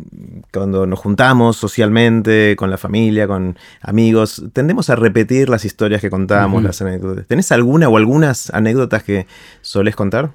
cuando 0.51 0.85
nos 0.85 0.99
juntamos 0.99 1.57
socialmente, 1.57 2.55
con 2.57 2.69
la 2.69 2.77
familia, 2.77 3.27
con 3.27 3.57
amigos, 3.81 4.43
tendemos 4.53 4.89
a 4.89 4.95
repetir 4.95 5.49
las 5.49 5.63
historias 5.63 6.01
que 6.01 6.09
contamos, 6.09 6.63
las 6.63 6.81
anécdotas. 6.81 7.25
¿Tenés 7.27 7.51
alguna 7.51 7.87
o 7.87 7.97
algunas 7.97 8.49
anécdotas 8.53 9.03
que 9.03 9.25
solés 9.61 9.95
contar? 9.95 10.31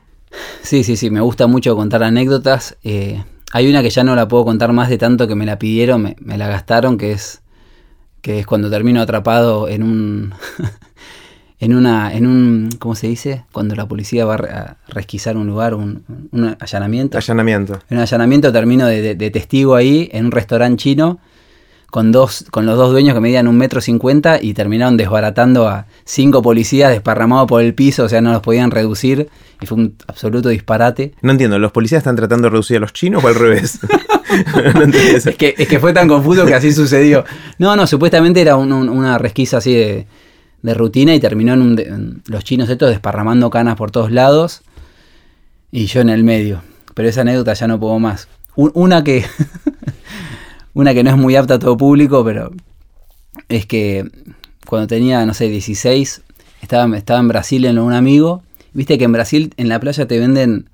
Sí, 0.63 0.83
sí, 0.83 0.97
sí, 0.97 1.11
me 1.11 1.21
gusta 1.21 1.47
mucho 1.47 1.77
contar 1.77 2.03
anécdotas. 2.03 2.77
Eh, 2.85 3.23
hay 3.53 3.69
una 3.69 3.83
que 3.83 3.91
ya 3.91 4.03
no 4.03 4.17
la 4.17 4.29
puedo 4.29 4.45
contar 4.45 4.73
más 4.73 4.89
de 4.89 4.99
tanto 4.99 5.29
que 5.29 5.35
me 5.35 5.47
la 5.47 5.59
pidieron, 5.59 6.03
me, 6.03 6.17
me 6.21 6.39
la 6.39 6.49
gastaron, 6.49 6.97
que 6.97 7.13
es 7.13 7.43
que 8.27 8.41
es 8.41 8.47
cuando 8.47 8.69
termino 8.69 9.01
atrapado 9.01 9.69
en 9.69 9.85
un 9.85 10.35
en 11.59 11.75
una 11.75 12.13
en 12.13 12.27
un 12.27 12.69
¿cómo 12.79 12.95
se 12.95 13.07
dice? 13.07 13.45
Cuando 13.53 13.75
la 13.75 13.87
policía 13.87 14.25
va 14.25 14.35
a 14.35 14.37
re- 14.37 14.51
a 14.51 14.77
resquisar 14.89 15.37
un 15.37 15.47
lugar, 15.47 15.75
un, 15.75 16.05
un 16.33 16.57
allanamiento. 16.61 17.17
Allanamiento. 17.19 17.81
En 17.89 17.97
un 17.97 18.03
allanamiento 18.03 18.53
termino 18.53 18.87
de, 18.87 19.01
de- 19.03 19.15
de 19.15 19.31
testigo 19.31 19.75
ahí 19.75 20.09
en 20.13 20.27
un 20.27 20.33
restaurante 20.33 20.83
chino 20.83 21.19
con 21.91 22.13
dos 22.13 22.45
con 22.51 22.67
los 22.67 22.77
dos 22.77 22.91
dueños 22.91 23.15
que 23.15 23.21
medían 23.21 23.49
un 23.49 23.57
metro 23.57 23.81
cincuenta 23.81 24.39
y 24.43 24.53
terminaron 24.55 24.97
desbaratando 24.99 25.67
a 25.69 25.87
cinco 26.05 26.43
policías 26.43 26.91
desparramados 26.91 27.47
por 27.49 27.63
el 27.63 27.73
piso, 27.75 28.05
o 28.05 28.09
sea, 28.09 28.21
no 28.21 28.33
los 28.33 28.43
podían 28.43 28.71
reducir 28.71 29.29
y 29.63 29.67
fue 29.67 29.79
un 29.79 29.95
absoluto 30.09 30.51
disparate. 30.51 31.15
No 31.23 31.31
entiendo, 31.33 31.59
¿los 31.59 31.73
policías 31.73 32.01
están 32.01 32.17
tratando 32.17 32.45
de 32.45 32.51
reducir 32.51 32.77
a 32.79 32.81
los 32.81 32.93
chinos 32.93 33.25
o 33.25 33.29
al 33.29 33.35
revés? 33.35 33.79
no 34.75 34.83
entiendo 34.83 35.17
eso. 35.17 35.31
Es 35.31 35.37
que, 35.37 35.55
es 35.57 35.69
que 35.69 35.79
fue 35.79 35.95
tan 35.95 36.09
confuso 36.09 36.45
que 36.45 36.55
así 36.55 36.73
sucedió. 36.73 37.25
No, 37.59 37.77
no, 37.77 37.87
supuestamente 37.87 38.43
era 38.43 38.57
un- 38.57 38.73
un- 38.73 38.89
una 38.91 39.17
resquisa 39.17 39.59
así 39.59 39.73
de, 39.75 40.07
de 40.63 40.75
rutina 40.75 41.15
y 41.15 41.21
terminó 41.21 41.55
en, 41.55 41.63
un 41.63 41.77
de- 41.77 41.93
los 42.27 42.45
chinos 42.45 42.69
estos 42.69 42.89
desparramando 42.91 43.51
canas 43.51 43.77
por 43.77 43.91
todos 43.91 44.11
lados 44.11 44.63
y 45.71 45.87
yo 45.87 46.01
en 46.01 46.09
el 46.09 46.25
medio. 46.25 46.63
Pero 46.95 47.09
esa 47.09 47.21
anécdota 47.23 47.53
ya 47.55 47.67
no 47.69 47.79
puedo 47.79 47.99
más. 47.99 48.29
Un- 48.57 48.73
una 48.75 49.05
que 49.05 49.25
una 50.75 50.95
que 50.95 51.03
no 51.05 51.11
es 51.11 51.17
muy 51.17 51.37
apta 51.37 51.55
a 51.55 51.59
todo 51.59 51.77
público, 51.77 52.25
pero 52.25 52.53
es 53.49 53.67
que 53.67 54.09
cuando 54.67 54.87
tenía, 54.87 55.25
no 55.27 55.35
sé, 55.35 55.49
16, 55.49 56.23
estaba, 56.63 56.97
estaba 56.97 57.21
en 57.21 57.29
Brasil 57.29 57.65
en 57.65 57.79
un 57.79 57.93
amigo. 57.93 58.43
Viste 58.73 58.99
que 58.99 59.05
en 59.05 59.13
Brasil 59.13 59.53
en 59.57 59.69
la 59.69 59.79
playa 59.81 60.07
te 60.07 60.19
venden 60.19 60.69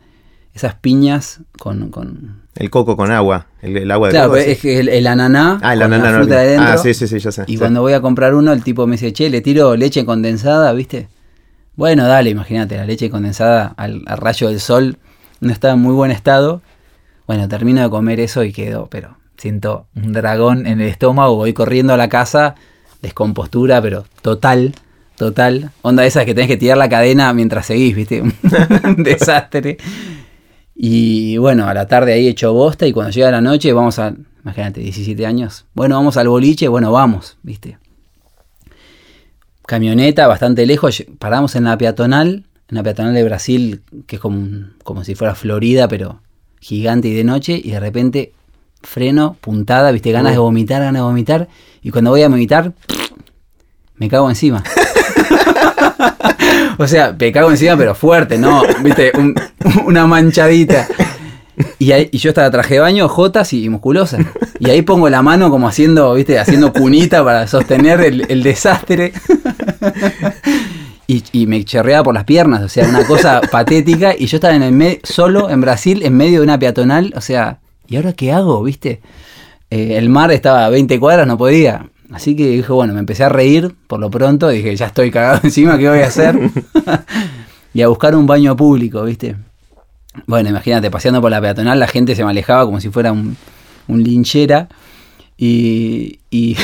esas 0.54 0.74
piñas 0.74 1.40
con- 1.58 1.90
con 1.90 2.41
El 2.54 2.68
coco 2.70 2.96
con 2.96 3.10
agua, 3.10 3.46
el, 3.62 3.76
el 3.78 3.90
agua 3.90 4.08
de 4.08 4.12
Claro, 4.12 4.28
coco. 4.28 4.34
pero 4.38 4.44
sí. 4.46 4.52
es 4.52 4.58
que 4.60 4.78
el, 4.80 4.88
el 4.90 5.06
ananá, 5.06 5.58
Ah, 5.62 5.72
el 5.72 5.80
con 5.80 5.92
ananá 5.92 6.04
la 6.10 6.18
no 6.18 6.24
fruta 6.24 6.40
vi. 6.40 6.46
de 6.46 6.50
dentro. 6.52 6.68
Ah, 6.72 6.76
sí, 6.78 6.92
sí, 6.94 7.08
sí, 7.08 7.18
ya 7.18 7.32
sé. 7.32 7.44
Y 7.46 7.52
sí. 7.52 7.58
cuando 7.58 7.80
voy 7.80 7.94
a 7.94 8.00
comprar 8.02 8.34
uno, 8.34 8.52
el 8.52 8.62
tipo 8.62 8.86
me 8.86 8.92
dice, 8.96 9.12
che, 9.12 9.30
le 9.30 9.40
tiro 9.40 9.74
leche 9.76 10.04
condensada, 10.04 10.72
¿viste? 10.72 11.08
Bueno, 11.76 12.06
dale, 12.06 12.28
imagínate, 12.30 12.76
la 12.76 12.84
leche 12.84 13.08
condensada 13.08 13.72
al, 13.78 14.02
al 14.06 14.18
rayo 14.18 14.48
del 14.48 14.60
sol 14.60 14.98
no 15.40 15.50
estaba 15.50 15.72
en 15.74 15.80
muy 15.80 15.94
buen 15.94 16.10
estado. 16.10 16.60
Bueno, 17.26 17.48
termino 17.48 17.80
de 17.82 17.88
comer 17.88 18.20
eso 18.20 18.44
y 18.44 18.52
quedo, 18.52 18.86
pero 18.90 19.16
siento 19.38 19.86
un 19.96 20.12
dragón 20.12 20.66
en 20.66 20.80
el 20.82 20.88
estómago, 20.88 21.36
voy 21.36 21.54
corriendo 21.54 21.94
a 21.94 21.96
la 21.96 22.08
casa, 22.10 22.54
descompostura, 23.00 23.80
pero 23.80 24.04
total, 24.20 24.74
total. 25.16 25.70
Onda 25.80 26.04
esas 26.04 26.26
que 26.26 26.34
tenés 26.34 26.48
que 26.48 26.58
tirar 26.58 26.76
la 26.76 26.90
cadena 26.90 27.32
mientras 27.32 27.64
seguís, 27.66 27.96
¿viste? 27.96 28.20
un 28.84 29.02
desastre. 29.02 29.78
Y 30.84 31.36
bueno, 31.36 31.68
a 31.68 31.74
la 31.74 31.86
tarde 31.86 32.12
ahí 32.12 32.26
hecho 32.26 32.52
bosta 32.52 32.88
y 32.88 32.92
cuando 32.92 33.12
llega 33.12 33.30
la 33.30 33.40
noche 33.40 33.72
vamos 33.72 34.00
a, 34.00 34.16
imagínate, 34.42 34.80
17 34.80 35.24
años. 35.24 35.64
Bueno, 35.74 35.94
vamos 35.94 36.16
al 36.16 36.26
boliche, 36.26 36.66
bueno, 36.66 36.90
vamos, 36.90 37.38
¿viste? 37.44 37.78
Camioneta 39.64 40.26
bastante 40.26 40.66
lejos, 40.66 41.04
paramos 41.20 41.54
en 41.54 41.62
la 41.62 41.78
peatonal, 41.78 42.46
en 42.68 42.74
la 42.74 42.82
peatonal 42.82 43.14
de 43.14 43.22
Brasil, 43.22 43.82
que 44.08 44.16
es 44.16 44.20
como, 44.20 44.70
como 44.82 45.04
si 45.04 45.14
fuera 45.14 45.36
Florida, 45.36 45.86
pero 45.86 46.20
gigante 46.58 47.06
y 47.06 47.14
de 47.14 47.22
noche, 47.22 47.60
y 47.62 47.70
de 47.70 47.78
repente 47.78 48.32
freno, 48.82 49.36
puntada, 49.40 49.92
¿viste? 49.92 50.10
Ganas 50.10 50.32
de 50.32 50.38
vomitar, 50.38 50.82
ganas 50.82 51.00
de 51.00 51.04
vomitar, 51.04 51.48
y 51.80 51.90
cuando 51.90 52.10
voy 52.10 52.22
a 52.22 52.28
vomitar, 52.28 52.72
me 53.94 54.08
cago 54.08 54.28
encima. 54.28 54.64
O 56.78 56.86
sea, 56.86 57.14
me 57.18 57.30
cago 57.30 57.50
encima, 57.50 57.76
pero 57.76 57.94
fuerte, 57.94 58.38
¿no? 58.38 58.62
Viste, 58.82 59.12
Un- 59.16 59.34
una 59.84 60.06
manchadita. 60.06 60.88
Y, 61.78 61.92
ahí- 61.92 62.08
y 62.10 62.18
yo 62.18 62.30
estaba 62.30 62.50
traje 62.50 62.74
de 62.74 62.80
baño, 62.80 63.08
jotas 63.08 63.52
y, 63.52 63.68
musculosa. 63.68 64.18
Y 64.58 64.70
ahí 64.70 64.82
pongo 64.82 65.08
la 65.08 65.22
mano 65.22 65.50
como 65.50 65.68
haciendo, 65.68 66.14
viste, 66.14 66.38
haciendo 66.38 66.72
cunita 66.72 67.22
para 67.24 67.46
sostener 67.46 68.00
el, 68.00 68.42
desastre. 68.42 69.12
Y, 71.06 71.22
y 71.32 71.46
me 71.46 71.62
chorreaba 71.64 72.02
por 72.04 72.14
las 72.14 72.24
piernas, 72.24 72.62
o 72.62 72.68
sea, 72.68 72.88
una 72.88 73.04
cosa 73.06 73.40
patética. 73.50 74.14
Y 74.18 74.26
yo 74.26 74.38
estaba 74.38 74.54
en 74.54 74.62
el 74.62 75.00
solo 75.04 75.50
en 75.50 75.60
Brasil, 75.60 76.02
en 76.02 76.16
medio 76.16 76.38
de 76.40 76.44
una 76.44 76.58
peatonal, 76.58 77.12
o 77.16 77.20
sea, 77.20 77.58
¿y 77.86 77.96
ahora 77.96 78.12
qué 78.14 78.32
hago, 78.32 78.62
viste? 78.62 79.00
Eh, 79.70 79.96
el 79.98 80.08
mar 80.08 80.32
estaba 80.32 80.64
a 80.64 80.70
20 80.70 80.98
cuadras, 80.98 81.26
no 81.26 81.36
podía. 81.36 81.86
Así 82.12 82.36
que 82.36 82.46
dije, 82.48 82.72
bueno, 82.72 82.92
me 82.94 83.00
empecé 83.00 83.24
a 83.24 83.28
reír 83.28 83.74
por 83.86 84.00
lo 84.00 84.10
pronto. 84.10 84.48
Dije, 84.48 84.74
ya 84.76 84.86
estoy 84.86 85.10
cagado 85.10 85.40
encima, 85.44 85.78
¿qué 85.78 85.88
voy 85.88 86.00
a 86.00 86.06
hacer? 86.06 86.38
y 87.74 87.82
a 87.82 87.88
buscar 87.88 88.14
un 88.14 88.26
baño 88.26 88.56
público, 88.56 89.02
¿viste? 89.04 89.36
Bueno, 90.26 90.50
imagínate, 90.50 90.90
paseando 90.90 91.20
por 91.22 91.30
la 91.30 91.40
peatonal, 91.40 91.78
la 91.78 91.86
gente 91.86 92.14
se 92.14 92.22
me 92.24 92.30
alejaba 92.30 92.66
como 92.66 92.80
si 92.80 92.90
fuera 92.90 93.12
un, 93.12 93.36
un 93.88 94.02
linchera. 94.02 94.68
Y, 95.38 96.20
y, 96.30 96.56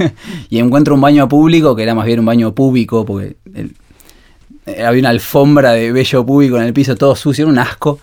y 0.50 0.58
encuentro 0.58 0.94
un 0.94 1.00
baño 1.00 1.28
público 1.28 1.74
que 1.76 1.82
era 1.84 1.94
más 1.94 2.04
bien 2.04 2.18
un 2.20 2.26
baño 2.26 2.52
público, 2.54 3.06
porque 3.06 3.36
el- 3.54 3.74
eh, 4.66 4.84
había 4.84 5.00
una 5.00 5.10
alfombra 5.10 5.72
de 5.72 5.92
vello 5.92 6.26
público 6.26 6.56
en 6.56 6.64
el 6.64 6.72
piso, 6.72 6.96
todo 6.96 7.14
sucio, 7.14 7.44
era 7.44 7.52
un 7.52 7.58
asco. 7.58 8.00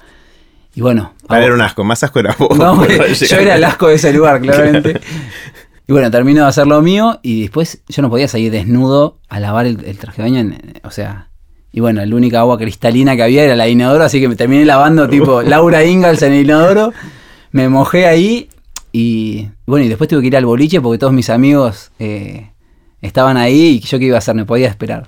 Y 0.75 0.81
bueno, 0.81 1.13
Para 1.27 1.45
era 1.45 1.53
un 1.53 1.61
asco, 1.61 1.83
más 1.83 2.01
asco 2.03 2.19
era 2.19 2.35
vos. 2.39 2.57
no, 2.57 2.83
yo 2.87 3.35
era 3.37 3.55
el 3.57 3.63
asco 3.63 3.89
de 3.89 3.95
ese 3.95 4.11
lugar, 4.13 4.41
claramente. 4.41 5.01
Y 5.87 5.91
bueno, 5.91 6.09
termino 6.11 6.41
de 6.43 6.47
hacer 6.47 6.65
lo 6.67 6.81
mío 6.81 7.19
y 7.23 7.41
después 7.41 7.81
yo 7.89 8.01
no 8.01 8.09
podía 8.09 8.27
salir 8.27 8.51
desnudo 8.51 9.19
a 9.29 9.39
lavar 9.39 9.65
el, 9.65 9.83
el 9.85 9.97
traje 9.97 10.21
de 10.21 10.29
baño. 10.29 10.39
en- 10.39 10.73
o 10.83 10.91
sea, 10.91 11.29
y 11.71 11.79
bueno, 11.81 12.05
la 12.05 12.15
única 12.15 12.39
agua 12.39 12.57
cristalina 12.57 13.15
que 13.15 13.23
había 13.23 13.43
era 13.43 13.55
la 13.55 13.67
inodoro, 13.67 14.03
así 14.03 14.21
que 14.21 14.29
me 14.29 14.35
terminé 14.35 14.63
lavando 14.65 15.09
tipo 15.09 15.41
Laura 15.43 15.83
Ingalls 15.83 16.21
en 16.21 16.33
el 16.33 16.45
inodoro. 16.45 16.93
Me 17.51 17.67
mojé 17.69 18.05
ahí 18.05 18.47
y 18.91 19.49
bueno, 19.65 19.85
y 19.85 19.89
después 19.89 20.07
tuve 20.09 20.21
que 20.21 20.27
ir 20.27 20.37
al 20.37 20.45
boliche 20.45 20.79
porque 20.79 20.99
todos 20.99 21.13
mis 21.13 21.29
amigos 21.29 21.91
eh, 21.99 22.51
estaban 23.01 23.37
ahí 23.37 23.61
y 23.61 23.79
yo 23.81 23.99
qué 23.99 24.05
iba 24.05 24.15
a 24.15 24.19
hacer, 24.19 24.35
me 24.35 24.45
podía 24.45 24.69
esperar. 24.69 25.07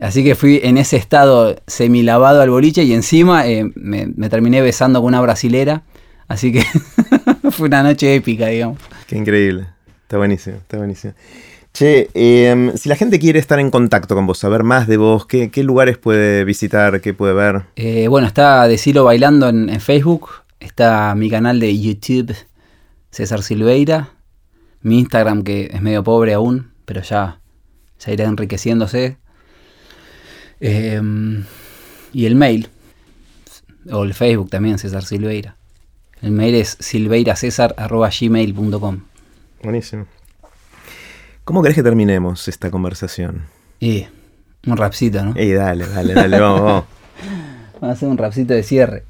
Así 0.00 0.24
que 0.24 0.34
fui 0.34 0.60
en 0.64 0.76
ese 0.78 0.96
estado 0.96 1.54
semilavado 1.68 2.42
al 2.42 2.50
boliche 2.50 2.82
y 2.82 2.92
encima 2.92 3.46
eh, 3.46 3.70
me, 3.76 4.08
me 4.14 4.28
terminé 4.28 4.60
besando 4.60 5.00
con 5.00 5.08
una 5.08 5.20
brasilera. 5.20 5.84
Así 6.28 6.52
que 6.52 6.64
fue 7.52 7.68
una 7.68 7.82
noche 7.84 8.14
épica, 8.16 8.48
digamos. 8.48 8.78
Qué 9.06 9.16
increíble. 9.16 9.66
Está 10.12 10.18
buenísimo, 10.18 10.58
está 10.58 10.76
buenísimo. 10.76 11.14
Che, 11.72 12.10
em, 12.12 12.76
si 12.76 12.90
la 12.90 12.96
gente 12.96 13.18
quiere 13.18 13.38
estar 13.38 13.58
en 13.58 13.70
contacto 13.70 14.14
con 14.14 14.26
vos, 14.26 14.36
saber 14.36 14.62
más 14.62 14.86
de 14.86 14.98
vos, 14.98 15.24
¿qué, 15.24 15.50
lugares 15.62 15.96
puede 15.96 16.44
visitar, 16.44 17.00
qué 17.00 17.14
puede 17.14 17.32
ver? 17.32 17.62
Eh, 17.76 18.08
bueno, 18.08 18.26
está 18.26 18.68
Decilo 18.68 19.04
Bailando 19.04 19.48
en, 19.48 19.80
Facebook. 19.80 20.28
Está 20.60 21.14
mi 21.14 21.30
canal 21.30 21.60
de 21.60 21.80
YouTube, 21.80 22.36
César 23.10 23.42
Silveira. 23.42 24.10
Mi 24.82 24.98
Instagram, 24.98 25.44
que 25.44 25.70
es 25.72 25.80
medio 25.80 26.04
pobre 26.04 26.34
aún, 26.34 26.72
pero 26.84 27.00
ya, 27.00 27.40
ya 27.98 28.12
irá 28.12 28.26
enriqueciéndose. 28.26 29.16
Eh, 30.60 31.00
y 32.12 32.26
el 32.26 32.34
mail, 32.34 32.68
o 33.90 34.04
el 34.04 34.12
Facebook 34.12 34.50
también, 34.50 34.78
César 34.78 35.04
Silveira. 35.04 35.56
El 36.20 36.32
mail 36.32 36.56
es 36.56 36.76
silveiracesar.gmail.com. 36.80 39.11
Buenísimo. 39.62 40.06
¿Cómo 41.44 41.62
crees 41.62 41.76
que 41.76 41.82
terminemos 41.82 42.48
esta 42.48 42.70
conversación? 42.70 43.42
Y 43.78 44.06
un 44.66 44.76
rapcito, 44.76 45.24
¿no? 45.24 45.40
Y 45.40 45.52
dale, 45.52 45.86
dale, 45.86 46.14
dale, 46.14 46.40
vamos, 46.40 46.62
vamos. 46.62 46.84
Vamos 47.80 47.94
a 47.94 47.96
hacer 47.96 48.08
un 48.08 48.16
rapcito 48.16 48.54
de 48.54 48.62
cierre. 48.62 49.02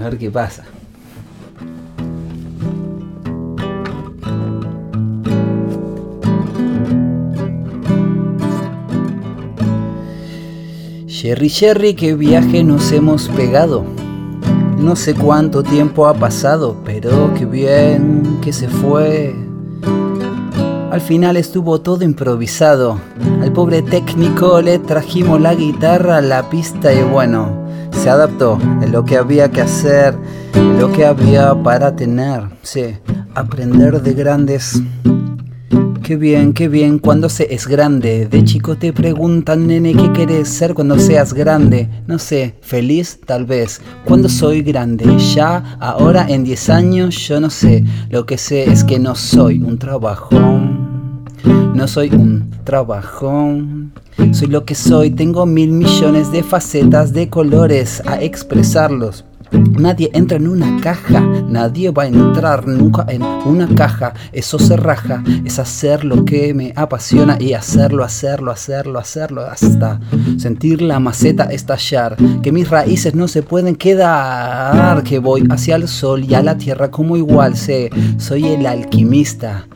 A 0.00 0.04
ver 0.04 0.16
qué 0.16 0.30
pasa. 0.30 0.64
Jerry 11.06 11.50
Jerry, 11.50 11.94
qué 11.94 12.14
viaje 12.14 12.64
nos 12.64 12.90
hemos 12.92 13.28
pegado 13.28 13.84
no 14.78 14.94
sé 14.94 15.14
cuánto 15.14 15.62
tiempo 15.62 16.06
ha 16.06 16.14
pasado, 16.14 16.76
pero 16.84 17.32
qué 17.34 17.44
bien 17.46 18.38
que 18.42 18.52
se 18.52 18.68
fue. 18.68 19.34
Al 20.90 21.00
final 21.00 21.36
estuvo 21.36 21.80
todo 21.80 22.04
improvisado. 22.04 22.98
Al 23.42 23.52
pobre 23.52 23.82
técnico 23.82 24.60
le 24.60 24.78
trajimos 24.78 25.40
la 25.40 25.54
guitarra, 25.54 26.20
la 26.20 26.48
pista 26.48 26.92
y 26.92 27.02
bueno, 27.02 27.66
se 27.92 28.10
adaptó 28.10 28.58
en 28.82 28.92
lo 28.92 29.04
que 29.04 29.16
había 29.16 29.50
que 29.50 29.62
hacer, 29.62 30.14
lo 30.78 30.92
que 30.92 31.06
había 31.06 31.54
para 31.62 31.96
tener. 31.96 32.42
Sí, 32.62 32.96
aprender 33.34 34.00
de 34.00 34.12
grandes. 34.14 34.80
Qué 36.06 36.14
bien, 36.14 36.52
qué 36.52 36.68
bien 36.68 37.00
cuando 37.00 37.28
se 37.28 37.52
es 37.52 37.66
grande. 37.66 38.28
De 38.28 38.44
chico 38.44 38.76
te 38.76 38.92
preguntan, 38.92 39.66
nene, 39.66 39.92
¿qué 39.92 40.12
quieres 40.12 40.48
ser 40.48 40.72
cuando 40.72 41.00
seas 41.00 41.34
grande? 41.34 41.88
No 42.06 42.20
sé, 42.20 42.54
feliz 42.60 43.18
tal 43.26 43.44
vez. 43.44 43.80
Cuando 44.04 44.28
soy 44.28 44.62
grande, 44.62 45.04
ya, 45.34 45.76
ahora 45.80 46.24
en 46.28 46.44
10 46.44 46.70
años, 46.70 47.16
yo 47.26 47.40
no 47.40 47.50
sé. 47.50 47.82
Lo 48.08 48.24
que 48.24 48.38
sé 48.38 48.70
es 48.70 48.84
que 48.84 49.00
no 49.00 49.16
soy 49.16 49.58
un 49.60 49.78
trabajón. 49.80 51.24
No 51.74 51.88
soy 51.88 52.10
un 52.14 52.52
trabajón. 52.62 53.92
Soy 54.30 54.46
lo 54.46 54.64
que 54.64 54.76
soy, 54.76 55.10
tengo 55.10 55.44
mil 55.44 55.72
millones 55.72 56.30
de 56.30 56.44
facetas 56.44 57.12
de 57.12 57.28
colores 57.30 58.00
a 58.06 58.22
expresarlos. 58.22 59.24
Nadie 59.52 60.10
entra 60.14 60.36
en 60.36 60.48
una 60.48 60.80
caja, 60.80 61.20
nadie 61.20 61.90
va 61.90 62.04
a 62.04 62.06
entrar 62.06 62.66
nunca 62.66 63.06
en 63.08 63.22
una 63.22 63.68
caja. 63.74 64.14
Eso 64.32 64.58
se 64.58 64.76
raja, 64.76 65.22
es 65.44 65.58
hacer 65.58 66.04
lo 66.04 66.24
que 66.24 66.54
me 66.54 66.72
apasiona 66.76 67.36
y 67.40 67.52
hacerlo, 67.52 68.04
hacerlo, 68.04 68.50
hacerlo, 68.52 68.98
hacerlo 68.98 69.42
hasta 69.42 70.00
sentir 70.38 70.82
la 70.82 70.98
maceta 70.98 71.44
estallar. 71.44 72.16
Que 72.42 72.52
mis 72.52 72.68
raíces 72.68 73.14
no 73.14 73.28
se 73.28 73.42
pueden 73.42 73.76
quedar, 73.76 75.02
que 75.02 75.18
voy 75.18 75.46
hacia 75.50 75.76
el 75.76 75.88
sol 75.88 76.24
y 76.24 76.34
a 76.34 76.42
la 76.42 76.56
tierra 76.56 76.90
como 76.90 77.16
igual 77.16 77.56
sé. 77.56 77.90
Soy 78.18 78.46
el 78.46 78.66
alquimista, 78.66 79.66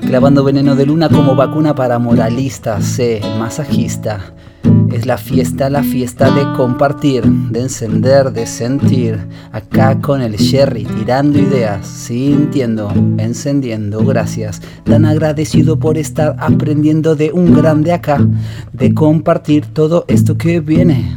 clavando 0.00 0.44
veneno 0.44 0.74
de 0.74 0.86
luna 0.86 1.08
como 1.08 1.34
vacuna 1.34 1.74
para 1.74 1.98
moralistas, 1.98 2.84
sé, 2.84 3.20
masajista. 3.38 4.34
Es 4.92 5.06
la 5.06 5.18
fiesta, 5.18 5.68
la 5.70 5.82
fiesta 5.82 6.30
de 6.30 6.52
compartir, 6.56 7.24
de 7.24 7.62
encender, 7.62 8.32
de 8.32 8.46
sentir. 8.46 9.18
Acá 9.50 10.00
con 10.00 10.22
el 10.22 10.36
Sherry, 10.36 10.84
tirando 10.84 11.38
ideas, 11.38 11.86
sintiendo, 11.86 12.92
encendiendo. 13.18 14.04
Gracias, 14.04 14.62
tan 14.84 15.04
agradecido 15.04 15.78
por 15.78 15.98
estar 15.98 16.36
aprendiendo 16.38 17.16
de 17.16 17.32
un 17.32 17.54
grande 17.54 17.92
acá, 17.92 18.24
de 18.72 18.94
compartir 18.94 19.66
todo 19.66 20.04
esto 20.06 20.38
que 20.38 20.60
viene, 20.60 21.16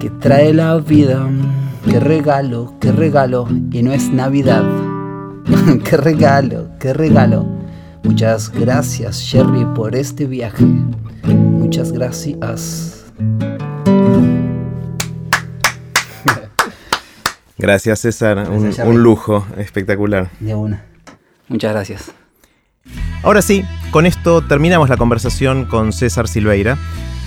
que 0.00 0.08
trae 0.08 0.54
la 0.54 0.76
vida. 0.78 1.28
Qué 1.88 2.00
regalo, 2.00 2.74
qué 2.80 2.90
regalo, 2.90 3.46
y 3.70 3.82
no 3.82 3.92
es 3.92 4.10
Navidad. 4.10 4.64
qué 5.84 5.96
regalo, 5.96 6.68
qué 6.80 6.92
regalo. 6.92 7.46
Muchas 8.02 8.50
gracias, 8.50 9.18
Sherry, 9.18 9.64
por 9.74 9.94
este 9.94 10.26
viaje. 10.26 10.64
Muchas 11.66 11.90
gracias. 11.90 13.04
Gracias, 17.58 17.98
César. 17.98 18.48
un, 18.48 19.02
lujo 19.02 19.44
espectacular. 19.58 20.30
De 20.38 20.54
una. 20.54 20.84
Muchas 21.48 21.72
gracias. 21.72 22.12
Ahora 23.24 23.42
sí, 23.42 23.64
con 23.90 24.06
esto 24.06 24.42
terminamos 24.42 24.88
la 24.88 24.96
conversación 24.96 25.64
con 25.64 25.92
César 25.92 26.28
Silveira. 26.28 26.78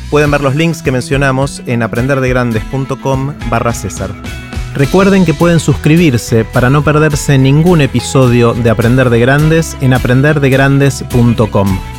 Pueden 0.09 0.31
ver 0.31 0.39
los 0.39 0.55
links 0.55 0.81
que 0.81 0.93
mencionamos 0.93 1.61
en 1.65 1.83
aprenderdegrandes.com 1.83 3.33
barra 3.49 3.73
César. 3.73 4.11
Recuerden 4.73 5.25
que 5.25 5.33
pueden 5.33 5.59
suscribirse 5.59 6.45
para 6.45 6.69
no 6.69 6.81
perderse 6.81 7.37
ningún 7.37 7.81
episodio 7.81 8.53
de 8.53 8.69
Aprender 8.69 9.09
de 9.09 9.19
Grandes 9.19 9.75
en 9.81 9.93
aprenderdegrandes.com. 9.93 11.98